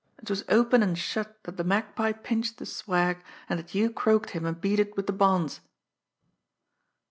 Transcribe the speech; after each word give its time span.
It 0.17 0.31
was 0.31 0.43
open 0.49 0.81
and 0.81 0.97
shut 0.97 1.43
that 1.43 1.57
the 1.57 1.63
Magpie 1.63 2.11
pinched 2.13 2.57
the 2.57 2.65
swag, 2.65 3.23
and 3.47 3.59
that 3.59 3.75
you 3.75 3.91
croaked 3.91 4.31
him 4.31 4.47
and 4.47 4.59
beat 4.59 4.79
it 4.79 4.97
with 4.97 5.05
the 5.05 5.13
bonds." 5.13 5.59